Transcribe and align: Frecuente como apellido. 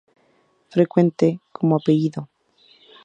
Frecuente 0.71 1.39
como 1.51 1.75
apellido. 1.75 2.27